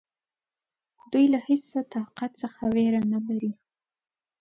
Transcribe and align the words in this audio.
دوی 1.11 1.25
له 1.33 1.39
هیڅ 1.47 1.65
طاقت 1.93 2.31
څخه 2.41 2.61
وېره 2.75 3.01
نه 3.11 3.19
لري. 3.27 3.51